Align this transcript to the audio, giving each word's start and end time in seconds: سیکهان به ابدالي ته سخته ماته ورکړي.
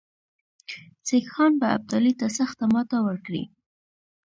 سیکهان 1.07 1.51
به 1.59 1.67
ابدالي 1.75 2.13
ته 2.19 2.27
سخته 2.37 2.65
ماته 2.73 2.97
ورکړي. 3.07 3.43